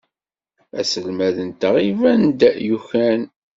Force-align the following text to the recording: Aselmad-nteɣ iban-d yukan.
Aselmad-nteɣ 0.79 1.75
iban-d 1.89 2.41
yukan. 2.67 3.21